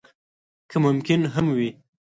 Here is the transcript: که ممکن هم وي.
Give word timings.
که 0.69 0.77
ممکن 0.85 1.21
هم 1.33 1.47
وي. 1.57 1.69